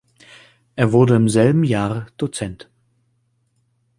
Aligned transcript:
Er 0.75 0.93
wurde 0.93 1.13
im 1.15 1.29
selben 1.29 1.63
Jahr 1.63 2.07
Dozent. 2.17 2.71